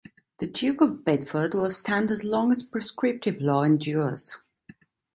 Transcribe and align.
The 0.39 0.47
duke 0.47 0.81
of 0.81 1.05
Bedford 1.05 1.53
will 1.53 1.69
stand 1.69 2.09
as 2.09 2.23
long 2.23 2.51
as 2.51 2.63
prescriptive 2.63 3.39
law 3.39 3.61
endures. 3.63 4.39